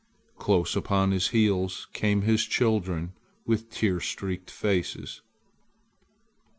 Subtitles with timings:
[0.35, 3.13] Close upon his heels came his children
[3.45, 5.21] with tear streaked faces.